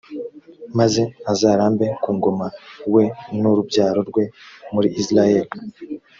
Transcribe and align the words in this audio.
maze 0.79 1.01
azarambe 1.31 1.85
ku 2.01 2.09
ngoma, 2.17 2.47
we 2.93 3.03
n’urubyaro 3.39 3.99
rwe, 4.09 4.23
muri 4.73 4.87
israheli. 5.01 5.49